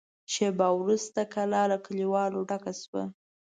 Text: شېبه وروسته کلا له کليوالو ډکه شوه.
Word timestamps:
شېبه 0.33 0.67
وروسته 0.79 1.19
کلا 1.33 1.63
له 1.71 1.77
کليوالو 1.85 2.39
ډکه 2.49 2.73
شوه. 2.81 3.03